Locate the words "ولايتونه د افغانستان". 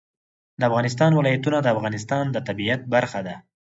1.13-2.25